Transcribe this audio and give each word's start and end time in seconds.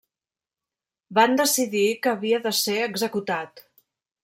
Van 1.19 1.35
decidir 1.41 1.85
que 2.05 2.13
havia 2.15 2.41
de 2.47 2.55
ser 2.63 2.79
executat. 2.89 3.65